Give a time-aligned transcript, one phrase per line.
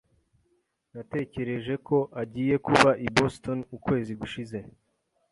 [0.93, 4.57] Natekereje ko agiye kuba i Boston ukwezi gushize.